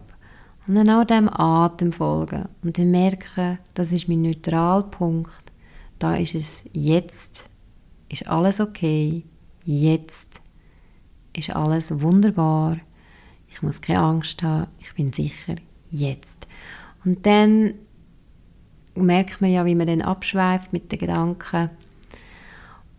und 0.66 0.74
dann 0.74 0.90
auch 0.90 1.04
dem 1.04 1.28
Atem 1.28 1.92
folgen. 1.92 2.48
Und 2.62 2.78
dann 2.78 2.90
merken, 2.90 3.58
das 3.74 3.92
ist 3.92 4.08
mein 4.08 4.22
Neutralpunkt, 4.22 5.52
da 5.98 6.16
ist 6.16 6.34
es 6.34 6.64
jetzt, 6.72 7.48
ist 8.08 8.28
alles 8.28 8.60
okay, 8.60 9.24
jetzt. 9.64 10.40
Ist 11.34 11.50
alles 11.50 12.02
wunderbar, 12.02 12.76
ich 13.48 13.62
muss 13.62 13.80
keine 13.80 14.00
Angst 14.00 14.42
haben, 14.42 14.70
ich 14.78 14.94
bin 14.94 15.12
sicher, 15.12 15.54
jetzt. 15.90 16.46
Und 17.04 17.24
dann 17.24 17.74
merkt 18.94 19.40
man 19.40 19.50
ja, 19.50 19.64
wie 19.64 19.74
man 19.74 19.86
dann 19.86 20.02
abschweift 20.02 20.72
mit 20.72 20.92
den 20.92 20.98
Gedanken. 20.98 21.70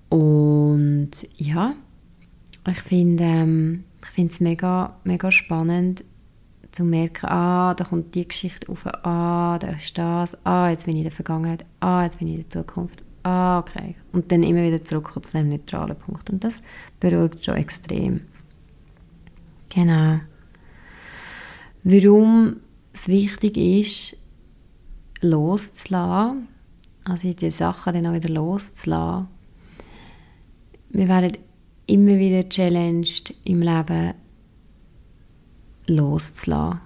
Und 0.09 1.11
ja, 1.35 1.73
ich 2.67 2.81
finde 2.81 3.23
ähm, 3.23 3.83
es 4.15 4.39
mega, 4.39 4.95
mega 5.03 5.31
spannend 5.31 6.03
zu 6.73 6.83
merken, 6.83 7.27
ah, 7.27 7.73
da 7.73 7.83
kommt 7.83 8.15
die 8.15 8.27
Geschichte 8.27 8.69
auf, 8.69 8.85
ah, 8.85 9.57
da 9.59 9.69
ist 9.69 9.97
das, 9.97 10.45
ah, 10.45 10.69
jetzt 10.69 10.85
bin 10.85 10.95
ich 10.95 11.01
in 11.01 11.05
der 11.05 11.11
Vergangenheit, 11.11 11.65
ah, 11.79 12.03
jetzt 12.03 12.19
bin 12.19 12.27
ich 12.27 12.35
in 12.35 12.41
der 12.41 12.49
Zukunft, 12.49 13.03
ah, 13.23 13.59
okay. 13.59 13.95
Und 14.11 14.31
dann 14.31 14.43
immer 14.43 14.63
wieder 14.63 14.83
zurück 14.83 15.11
zu 15.23 15.37
dem 15.37 15.49
neutralen 15.49 15.95
Punkt. 15.95 16.29
Und 16.29 16.43
das 16.43 16.61
beruhigt 16.99 17.45
schon 17.45 17.55
extrem. 17.55 18.21
Genau 19.69 20.19
warum 21.83 22.57
es 22.93 23.07
wichtig 23.07 23.57
ist, 23.57 24.17
loszulassen, 25.21 26.47
also 27.03 27.31
die 27.31 27.51
Sachen 27.51 27.93
dann 27.93 28.07
auch 28.07 28.13
wieder 28.13 28.29
loszulassen. 28.29 29.27
Wir 30.89 31.07
werden 31.07 31.33
immer 31.87 32.17
wieder 32.17 32.47
challenged 32.47 33.33
im 33.45 33.61
Leben 33.61 34.13
loszulassen. 35.87 36.79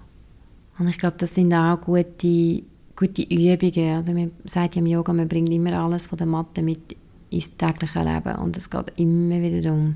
Und 0.79 0.87
ich 0.87 0.97
glaube, 0.97 1.17
das 1.17 1.33
sind 1.33 1.53
auch 1.53 1.81
gute, 1.81 2.63
gute 2.95 3.21
Übungen. 3.23 4.05
Man 4.05 4.31
sagt 4.45 4.75
ja 4.75 4.81
im 4.81 4.87
Yoga, 4.87 5.13
man 5.13 5.27
bringt 5.27 5.49
immer 5.49 5.73
alles 5.73 6.07
von 6.07 6.17
der 6.17 6.27
Matte 6.27 6.61
mit 6.61 6.95
ins 7.29 7.57
tägliche 7.57 8.01
Leben. 8.01 8.35
Und 8.35 8.57
es 8.57 8.69
geht 8.69 8.93
immer 8.97 9.41
wieder 9.41 9.61
darum, 9.61 9.95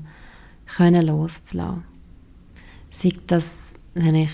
können 0.76 1.06
loszulassen. 1.06 1.84
Sei 2.90 3.10
das, 3.26 3.74
wenn 3.94 4.14
ich 4.14 4.30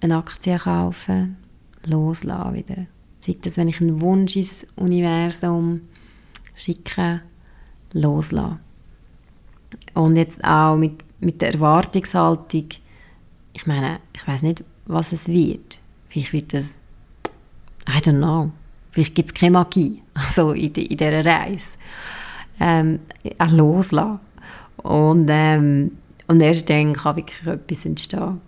eine 0.00 0.16
Aktie 0.16 0.58
kaufen, 0.58 1.36
loslassen 1.86 2.54
wieder. 2.54 2.86
Sei 3.20 3.36
das, 3.40 3.56
wenn 3.56 3.68
ich 3.68 3.80
einen 3.80 4.00
Wunsch 4.00 4.36
ins 4.36 4.66
Universum 4.76 5.82
schicke, 6.54 7.22
loslassen. 7.92 8.58
Und 9.94 10.16
jetzt 10.16 10.42
auch 10.44 10.76
mit, 10.76 11.02
mit 11.20 11.40
der 11.40 11.54
Erwartungshaltung, 11.54 12.68
ich 13.52 13.66
meine, 13.66 14.00
ich 14.14 14.26
weiß 14.26 14.42
nicht, 14.42 14.64
was 14.86 15.12
es 15.12 15.28
wird. 15.28 15.78
Vielleicht 16.08 16.32
wird 16.32 16.54
es, 16.54 16.84
I 17.88 17.98
don't 17.98 18.18
know, 18.18 18.50
vielleicht 18.90 19.14
gibt 19.14 19.28
es 19.28 19.34
keine 19.34 19.52
Magie, 19.52 20.02
also 20.14 20.52
in, 20.52 20.72
in 20.74 20.96
dieser 20.96 21.24
Reise. 21.24 21.78
Ähm, 22.60 23.00
auch 23.38 23.50
loslassen. 23.50 24.20
Und, 24.76 25.26
ähm, 25.30 25.98
und 26.26 26.40
erst 26.40 26.68
dann 26.70 26.92
kann 26.94 27.16
wirklich 27.16 27.46
etwas 27.46 27.84
entstehen. 27.84 28.40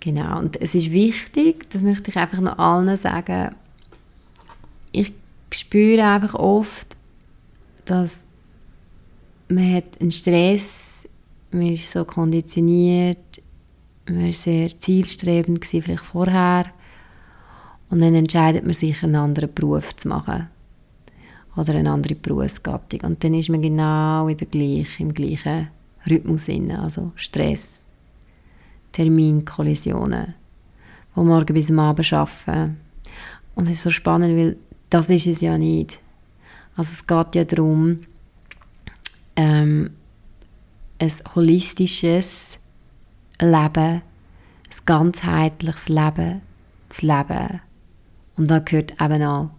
Genau, 0.00 0.38
und 0.38 0.60
es 0.60 0.74
ist 0.74 0.92
wichtig, 0.92 1.68
das 1.70 1.82
möchte 1.82 2.10
ich 2.10 2.16
einfach 2.16 2.40
noch 2.40 2.58
allen 2.58 2.96
sagen, 2.96 3.54
ich 4.92 5.12
spüre 5.52 6.04
einfach 6.04 6.34
oft, 6.34 6.96
dass 7.84 8.26
man 9.48 9.74
hat 9.74 10.00
einen 10.00 10.12
Stress, 10.12 11.08
man 11.50 11.72
ist 11.72 11.90
so 11.90 12.04
konditioniert, 12.04 13.18
man 14.06 14.26
war 14.26 14.32
sehr 14.32 14.78
zielstrebend 14.78 15.60
gewesen, 15.60 15.82
vielleicht 15.82 16.04
vorher 16.04 16.66
und 17.90 18.00
dann 18.00 18.14
entscheidet 18.14 18.64
man 18.64 18.74
sich, 18.74 19.02
einen 19.02 19.16
anderen 19.16 19.52
Beruf 19.52 19.94
zu 19.96 20.08
machen 20.08 20.48
oder 21.56 21.74
eine 21.74 21.90
andere 21.90 22.14
Berufsgattung 22.14 23.00
und 23.00 23.22
dann 23.24 23.34
ist 23.34 23.48
man 23.48 23.62
genau 23.62 24.28
wieder 24.28 24.46
gleich, 24.46 25.00
im 25.00 25.14
gleichen 25.14 25.68
Rhythmus 26.08 26.48
inne, 26.48 26.80
also 26.80 27.08
Stress, 27.16 27.82
Terminkollisionen, 28.92 30.34
wo 31.14 31.24
morgen 31.24 31.54
bis 31.54 31.70
am 31.70 31.80
Abend 31.80 32.12
arbeiten. 32.12 32.76
Und 33.54 33.64
es 33.64 33.70
ist 33.70 33.82
so 33.82 33.90
spannend, 33.90 34.36
weil 34.36 34.56
das 34.90 35.10
ist 35.10 35.26
es 35.26 35.40
ja 35.40 35.58
nicht. 35.58 35.98
Also 36.76 36.92
es 36.92 37.06
geht 37.06 37.34
ja 37.34 37.44
darum, 37.44 38.00
ähm, 39.34 39.90
ein 40.98 41.12
holistisches 41.34 42.58
Leben, 43.40 44.02
ein 44.02 44.84
ganzheitliches 44.84 45.88
Leben 45.88 46.42
zu 46.88 47.06
leben. 47.06 47.60
Und 48.36 48.50
da 48.50 48.58
gehört 48.58 49.00
eben 49.00 49.22
auch 49.22 49.50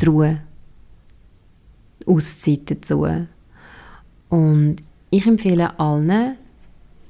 die 0.00 0.04
Ruhe, 0.04 0.40
die 2.00 2.06
Auszeit 2.08 2.70
dazu. 2.70 3.06
Und 4.28 4.76
ich 5.10 5.26
empfehle 5.26 5.78
allen, 5.78 6.36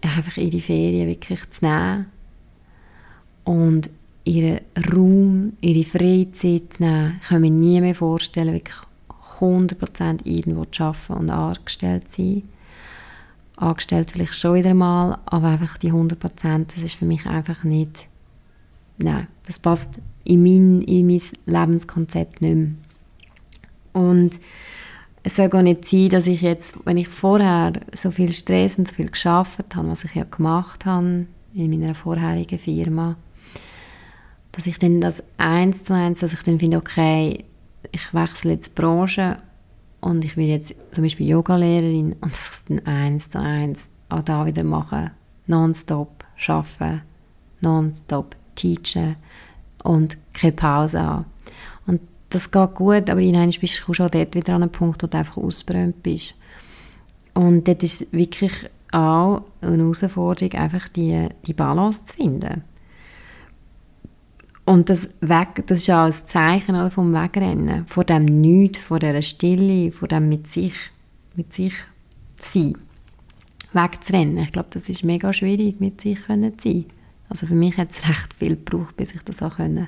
einfach 0.03 0.37
ihre 0.37 0.61
Ferien 0.61 1.09
wirklich 1.09 1.49
zu 1.51 1.65
nehmen 1.65 2.07
und 3.45 3.91
ihren 4.25 4.61
Raum, 4.93 5.53
ihre 5.61 5.85
Freizeit 5.85 6.75
zu 6.75 6.83
nehmen. 6.83 7.19
Ich 7.23 7.29
kann 7.29 7.41
mir 7.41 7.51
nie 7.51 7.81
mehr 7.81 7.95
vorstellen, 7.95 8.55
wirklich 8.55 8.77
100% 9.41 10.25
irgendwo 10.25 10.65
zu 10.67 10.83
arbeiten 10.85 11.13
und 11.13 11.31
angestellt 11.31 12.11
zu 12.11 12.23
sein. 12.23 12.43
Angestellt 13.57 14.11
vielleicht 14.11 14.35
schon 14.35 14.55
wieder 14.55 14.75
mal, 14.75 15.19
aber 15.25 15.49
einfach 15.49 15.79
die 15.79 15.93
100%, 15.93 16.67
das 16.75 16.83
ist 16.83 16.97
für 16.97 17.07
mich 17.07 17.27
einfach 17.27 17.65
nicht, 17.65 18.07
nein, 18.99 19.27
das 19.47 19.59
passt 19.59 19.99
in 20.25 20.43
mein, 20.43 20.83
in 20.83 21.07
mein 21.07 21.23
Lebenskonzept 21.47 22.43
nicht 22.43 22.55
mehr. 22.55 22.69
Und 23.93 24.39
es 25.23 25.37
soll 25.37 25.49
gar 25.49 25.63
nicht 25.63 25.89
sein, 25.89 26.11
dass 26.11 26.27
ich 26.27 26.43
jetzt, 26.43 26.75
wenn 26.85 26.99
ich 26.99 27.09
vorher 27.09 27.73
so 27.93 28.11
viel 28.11 28.33
Stress 28.33 28.79
und 28.79 28.89
so 28.89 28.95
viel 28.95 29.09
geschafft 29.09 29.75
habe, 29.75 29.89
was 29.89 30.05
ich 30.05 30.15
ja 30.15 30.25
gemacht 30.25 30.85
habe 30.85 31.27
in 31.55 31.71
meiner 31.71 31.95
vorherigen 31.95 32.59
Firma, 32.59 33.17
dass 34.53 34.67
ich 34.67 34.79
dann 34.79 35.01
das 35.01 35.23
eins 35.39 35.83
zu 35.83 35.95
eins, 35.95 36.21
dass 36.21 36.33
ich 36.33 36.43
dann 36.43 36.59
finde, 36.59 36.77
okay, 36.77 37.45
ich 37.91 38.15
wechsle 38.15 38.53
jetzt 38.53 38.69
die 38.69 38.81
Branche 38.81 39.39
und 40.07 40.25
ich 40.25 40.37
will 40.37 40.47
jetzt 40.47 40.75
zum 40.93 41.05
Beispiel 41.05 41.29
Yogalehrerin 41.29 42.15
und 42.21 42.33
es 42.33 42.65
dann 42.69 42.87
eins 42.87 43.31
zu 43.31 43.39
eins 43.39 43.91
auch 44.09 44.23
da 44.23 44.47
wieder 44.47 44.65
mache, 44.65 45.11
nonstop 45.47 46.25
arbeiten, 46.47 47.03
nonstop 47.61 48.37
teachen 48.55 49.17
und 49.83 50.17
keine 50.33 50.53
Pause 50.53 51.03
haben 51.03 51.27
das 52.31 52.51
geht 52.51 52.75
gut, 52.75 53.09
aber 53.09 53.21
in 53.21 53.35
bist 53.61 53.83
du 53.87 53.95
schon 53.95 54.11
dort 54.11 54.35
wieder 54.35 54.55
an 54.55 54.63
einem 54.63 54.73
Punkt, 54.73 55.03
wo 55.03 55.07
du 55.07 55.17
einfach 55.17 55.37
ausbrennt 55.37 56.03
bist. 56.03 56.35
Und 57.35 57.69
dort 57.69 57.83
ist 57.83 58.13
wirklich 58.13 58.53
auch 58.93 59.43
eine 59.61 59.83
Herausforderung, 59.83 60.53
einfach 60.53 60.89
die, 60.89 61.29
die 61.47 61.55
Balance 61.55 62.05
zu 62.05 62.15
finden. 62.15 62.63
Und 64.67 64.91
das, 64.91 65.09
Weg, 65.21 65.65
das 65.67 65.79
ist 65.79 65.87
ja 65.87 66.03
auch 66.03 66.07
ein 66.07 66.13
Zeichen 66.13 66.91
vom 66.91 67.15
Wegrennen, 67.15 67.87
vor 67.87 68.03
dem 68.03 68.25
Nichts, 68.25 68.81
vor 68.81 68.99
dieser 68.99 69.23
Stille, 69.23 69.93
vor 69.93 70.09
dem 70.09 70.29
mit 70.29 70.49
sich, 70.49 70.75
mit 71.37 71.55
sich 71.55 71.73
sein, 72.41 72.77
wegzurennen. 73.73 74.39
Ich 74.39 74.51
glaube, 74.51 74.69
das 74.73 74.89
ist 74.89 75.05
mega 75.05 75.33
schwierig, 75.33 75.79
mit 75.79 76.01
sich 76.01 76.21
können 76.21 76.59
zu 76.59 76.69
sein. 76.69 76.85
Also 77.29 77.47
für 77.47 77.55
mich 77.55 77.77
hat 77.77 77.91
es 77.91 78.09
recht 78.09 78.35
viel 78.35 78.57
gebraucht, 78.57 78.97
bis 78.97 79.15
ich 79.15 79.23
das 79.23 79.41
auch 79.41 79.57
können. 79.57 79.87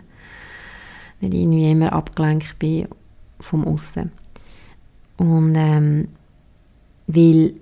Nicht 1.21 1.35
irgendwie 1.35 1.71
immer 1.73 1.93
abgelenkt 1.93 2.61
bin 2.61 2.87
vom 3.41 3.67
Aussen. 3.67 4.13
Und 5.17 5.57
ähm, 5.57 6.09
weil 7.09 7.55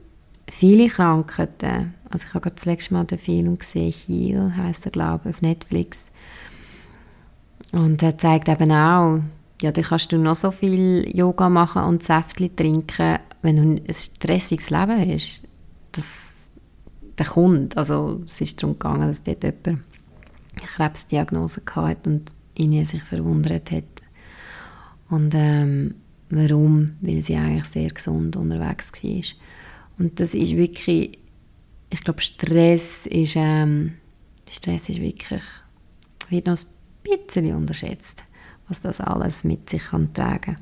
viele 0.50 0.88
Krankheiten, 0.88 1.94
also 2.10 2.26
ich 2.26 2.34
habe 2.34 2.42
gerade 2.42 2.56
das 2.56 2.66
letzte 2.66 2.92
Mal 2.92 3.04
den 3.04 3.18
Film 3.18 3.58
gesehen, 3.58 3.92
Heal 3.92 4.54
heisst 4.54 4.84
er 4.84 4.92
glaube 4.92 5.30
ich, 5.30 5.36
auf 5.36 5.42
Netflix, 5.42 6.10
und 7.72 8.02
er 8.02 8.16
zeigt 8.16 8.48
eben 8.48 8.70
auch, 8.72 9.20
ja, 9.62 9.72
da 9.72 9.82
kannst 9.82 10.12
du 10.12 10.18
noch 10.18 10.36
so 10.36 10.50
viel 10.50 11.08
Yoga 11.14 11.48
machen 11.48 11.82
und 11.82 12.02
Säftchen 12.02 12.54
trinken, 12.54 13.18
wenn 13.42 13.56
du 13.56 13.62
ein 13.62 13.94
stressiges 13.94 14.70
Leben 14.70 14.98
hast. 14.98 15.42
Das, 15.92 16.52
der 17.18 17.26
kommt. 17.26 17.76
Also 17.76 18.20
es 18.24 18.40
ist 18.40 18.62
darum 18.62 18.78
gegangen, 18.78 19.08
dass 19.08 19.22
dort 19.22 19.42
jemand 19.44 19.66
eine 19.66 19.78
Krebsdiagnose 20.74 21.62
hatte 21.74 22.10
und 22.10 22.34
ihn 22.56 22.84
sich 22.84 23.02
verwundert 23.02 23.70
hat. 23.70 23.84
Und 25.08 25.34
ähm, 25.34 25.94
warum? 26.30 26.92
Weil 27.00 27.22
sie 27.22 27.36
eigentlich 27.36 27.66
sehr 27.66 27.88
gesund 27.88 28.36
unterwegs 28.36 28.92
war. 29.02 29.22
Und 29.98 30.20
das 30.20 30.34
ist 30.34 30.56
wirklich, 30.56 31.18
ich 31.90 32.00
glaube, 32.00 32.20
Stress 32.20 33.06
ist, 33.06 33.34
ähm, 33.36 33.94
Stress 34.50 34.88
ist 34.88 35.00
wirklich, 35.00 35.42
wird 36.28 36.46
noch 36.46 36.56
ein 36.56 36.75
bisschen 37.08 37.54
unterschätzt, 37.54 38.22
was 38.68 38.80
das 38.80 39.00
alles 39.00 39.44
mit 39.44 39.70
sich 39.70 39.84
kann 39.84 40.12
tragen 40.12 40.56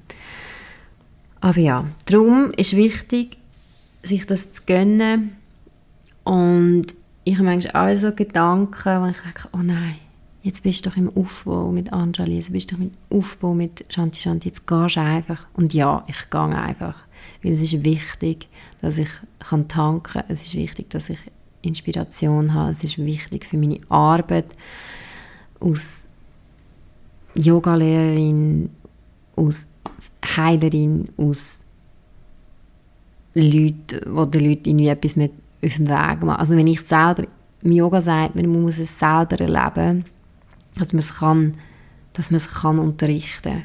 Aber 1.41 1.59
ja, 1.59 1.85
darum 2.07 2.53
ist 2.57 2.77
wichtig, 2.77 3.39
sich 4.03 4.27
das 4.27 4.53
zu 4.53 4.63
gönnen. 4.67 5.37
Und 6.25 6.87
ich 7.25 7.35
habe 7.35 7.45
manchmal 7.45 7.95
auch 7.95 7.99
so 7.99 8.13
Gedanken, 8.13 9.03
wo 9.03 9.07
ich 9.07 9.17
denke, 9.17 9.49
oh 9.53 9.63
nein, 9.63 9.97
jetzt 10.43 10.63
bist 10.63 10.85
du 10.85 10.91
doch 10.91 10.97
im 10.97 11.15
Aufbau 11.17 11.71
mit 11.73 11.93
Anjali, 11.93 12.37
jetzt 12.37 12.53
bist 12.53 12.71
du 12.71 12.77
doch 12.77 12.83
im 12.83 12.93
Aufbau 13.11 13.55
mit 13.55 13.85
Shanti. 13.93 14.21
Shanti, 14.21 14.49
jetzt 14.49 14.67
gehst 14.67 14.97
du 14.97 15.01
einfach. 15.01 15.47
Und 15.55 15.73
ja, 15.75 16.05
ich 16.07 16.31
gehe 16.31 16.41
einfach, 16.41 17.05
weil 17.43 17.53
es 17.53 17.63
ist 17.63 17.85
wichtig, 17.85 18.49
dass 18.81 18.99
ich 18.99 19.09
kann 19.39 19.69
tanken 19.69 20.03
kann, 20.03 20.25
es 20.29 20.43
ist 20.43 20.55
wichtig, 20.55 20.91
dass 20.91 21.09
ich 21.09 21.19
Inspiration 21.63 22.53
habe, 22.53 22.71
es 22.71 22.85
ist 22.85 22.99
wichtig 22.99 23.47
für 23.47 23.57
meine 23.57 23.79
Arbeit 23.89 24.55
aus 25.61 26.04
Yogalehrerin, 27.35 28.71
aus 29.37 29.69
Heilerin, 30.37 31.05
aus 31.17 31.65
Leuten, 33.35 34.01
wo 34.07 34.25
den 34.25 34.49
Leuten 34.49 34.69
irgendwie 34.69 34.89
etwas 34.89 35.17
mit 35.17 35.33
auf 35.65 35.75
dem 35.75 35.89
Weg 35.89 36.23
machen. 36.23 36.41
Also 36.41 36.57
wenn 36.57 36.67
ich 36.67 36.81
selber, 36.81 37.25
im 37.63 37.73
Yoga 37.73 38.01
sagt 38.01 38.37
man, 38.37 38.47
man 38.51 38.63
muss 38.63 38.79
es 38.79 38.99
selber 38.99 39.41
erleben, 39.41 40.05
dass 40.77 40.93
man 40.93 40.99
es 40.99 41.15
kann, 41.15 41.55
dass 42.13 42.31
man 42.31 42.37
es 42.37 42.49
kann 42.49 42.79
unterrichten. 42.79 43.65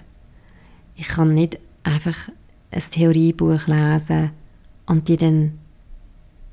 Ich 0.96 1.08
kann 1.08 1.34
nicht 1.34 1.60
einfach 1.84 2.30
ein 2.72 2.84
Theoriebuch 2.92 3.68
lesen 3.68 4.32
und 4.86 5.08
dir 5.08 5.18
dann 5.18 5.60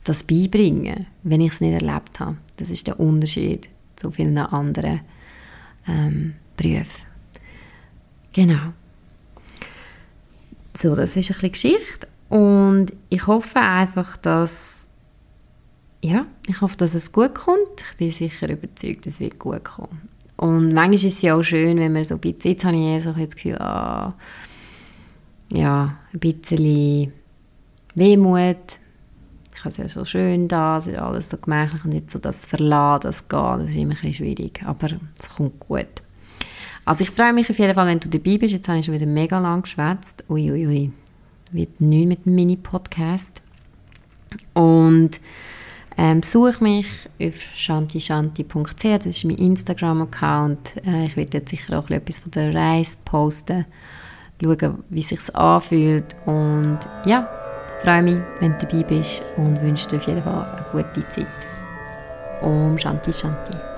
das 0.05 0.24
beibringen, 0.24 1.07
wenn 1.22 1.40
ich 1.40 1.52
es 1.52 1.61
nicht 1.61 1.72
erlebt 1.72 2.20
habe. 2.20 2.37
Das 2.57 2.70
ist 2.70 2.87
der 2.87 3.00
Unterschied 3.00 3.68
zu 3.96 4.11
vielen 4.11 4.38
anderen 4.38 5.00
ähm, 5.88 6.35
Berufen. 6.57 7.05
Genau. 8.37 8.75
So, 10.77 10.94
das 10.94 11.16
ist 11.16 11.31
ein 11.31 11.51
bisschen 11.51 11.53
Geschichte 11.53 12.07
und 12.29 12.92
ich 13.09 13.27
hoffe 13.27 13.59
einfach, 13.59 14.18
dass 14.18 14.88
ja, 16.03 16.27
ich 16.46 16.61
hoffe, 16.61 16.77
dass 16.77 16.94
es 16.94 17.12
gut 17.12 17.35
kommt. 17.35 17.81
Ich 17.81 17.96
bin 17.96 18.12
sicher 18.12 18.51
überzeugt, 18.51 19.07
es 19.07 19.20
wird 19.20 19.38
gut 19.38 19.64
kommen. 19.64 20.11
Und 20.37 20.75
manchmal 20.75 20.96
ist 20.96 21.05
es 21.05 21.22
ja 21.22 21.35
auch 21.35 21.42
schön, 21.42 21.79
wenn 21.79 21.94
man 21.94 22.05
so 22.05 22.16
ein 22.16 22.20
bisschen, 22.20 22.51
jetzt 22.51 22.64
habe 22.66 22.77
ich 22.77 22.83
eher 22.83 23.01
so 23.01 23.12
das 23.12 23.35
Gefühl, 23.35 23.57
ah, 23.57 24.12
ja, 25.49 25.96
ein 26.12 26.20
bisschen 26.20 27.14
Wehmut. 27.94 28.77
Ich 29.55 29.61
habe 29.61 29.70
es 29.70 29.79
ja 29.79 29.88
so 29.88 30.05
schön 30.05 30.46
da, 30.46 30.77
es 30.77 30.88
ist 30.88 30.99
alles 30.99 31.31
so 31.31 31.38
gemächlich 31.38 31.87
und 31.87 31.94
jetzt 31.94 32.12
so 32.12 32.18
das 32.18 32.44
Verlassen, 32.44 33.01
das 33.05 33.27
Gehen, 33.29 33.61
das 33.61 33.70
ist 33.70 33.77
immer 33.77 33.94
ein 33.94 34.01
bisschen 34.01 34.12
schwierig, 34.12 34.62
aber 34.66 34.88
es 35.18 35.31
kommt 35.31 35.59
gut. 35.59 36.03
Also 36.87 37.03
ich 37.03 37.11
freue 37.11 37.33
mich 37.33 37.51
auf 37.51 37.59
jeden 37.59 37.75
Fall, 37.75 37.87
wenn 37.88 38.01
du 38.01 38.09
dabei 38.09 38.38
bist. 38.38 38.53
Jetzt 38.53 38.68
habe 38.68 38.79
ich 38.79 38.87
schon 38.87 38.94
wieder 38.94 39.07
mega 39.07 39.40
lang 39.40 39.62
geschwätzt. 39.62 40.25
Uiuiui, 40.29 40.66
ui, 40.66 40.92
wird 41.51 41.81
neu 41.81 42.07
mit 42.07 42.25
dem 42.25 42.37
Mini-Podcast. 42.37 43.42
Und 44.55 45.20
ähm, 45.99 46.20
besuche 46.20 46.62
mich 46.62 46.87
auf 47.20 47.35
shantishanti.ch, 47.55 48.83
das 48.83 49.07
ist 49.07 49.25
mein 49.25 49.37
Instagram-Account. 49.37 50.87
Äh, 50.87 51.07
ich 51.07 51.16
werde 51.16 51.38
jetzt 51.38 51.51
sicher 51.51 51.79
auch 51.79 51.90
etwas 51.90 52.20
von 52.20 52.31
der 52.31 52.55
Reise 52.55 52.99
posten, 53.05 53.66
schauen, 54.40 54.85
wie 54.88 55.01
es 55.01 55.09
sich 55.09 55.35
anfühlt. 55.35 56.14
Und 56.25 56.79
ja, 57.05 57.29
freue 57.83 58.03
mich, 58.03 58.20
wenn 58.38 58.53
du 58.53 58.66
dabei 58.66 58.85
bist 58.85 59.22
und 59.37 59.61
wünsche 59.61 59.88
dir 59.88 59.96
auf 59.96 60.07
jeden 60.07 60.22
Fall 60.22 60.66
eine 60.72 60.85
gute 60.85 61.09
Zeit. 61.09 61.27
Om 62.42 62.79
Shanti 62.79 63.12
Shanti. 63.12 63.75